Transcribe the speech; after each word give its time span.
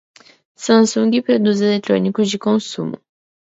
Samsung 0.63 1.11
produz 1.21 1.61
eletrônicos 1.61 2.27
de 2.31 2.39
consumo. 2.39 2.97